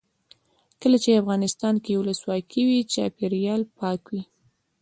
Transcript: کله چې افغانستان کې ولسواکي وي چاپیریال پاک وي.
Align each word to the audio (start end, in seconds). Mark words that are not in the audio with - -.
کله 0.81 0.97
چې 1.03 1.19
افغانستان 1.21 1.75
کې 1.83 1.99
ولسواکي 1.99 2.61
وي 2.67 2.79
چاپیریال 2.93 3.61
پاک 3.77 4.01
وي. 4.11 4.21